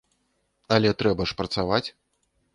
Але 0.77 0.93
трэба 1.03 1.29
ж 1.33 1.39
працаваць! 1.43 1.85